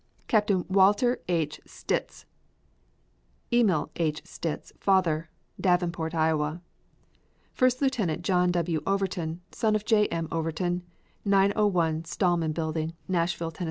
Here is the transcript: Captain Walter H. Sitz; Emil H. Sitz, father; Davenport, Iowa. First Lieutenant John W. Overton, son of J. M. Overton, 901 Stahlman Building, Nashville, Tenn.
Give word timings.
Captain 0.27 0.65
Walter 0.67 1.21
H. 1.27 1.61
Sitz; 1.67 2.25
Emil 3.53 3.91
H. 3.97 4.23
Sitz, 4.25 4.73
father; 4.79 5.29
Davenport, 5.61 6.15
Iowa. 6.15 6.63
First 7.53 7.83
Lieutenant 7.83 8.23
John 8.23 8.49
W. 8.49 8.81
Overton, 8.87 9.41
son 9.51 9.75
of 9.75 9.85
J. 9.85 10.07
M. 10.07 10.27
Overton, 10.31 10.81
901 11.23 12.01
Stahlman 12.05 12.51
Building, 12.51 12.93
Nashville, 13.07 13.51
Tenn. 13.51 13.59